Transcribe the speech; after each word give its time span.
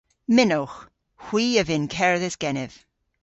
Mynnowgh. 0.35 0.77
Hwi 1.25 1.45
a 1.61 1.63
vynn 1.67 1.91
kerdhes 1.95 2.35
genev. 2.41 2.73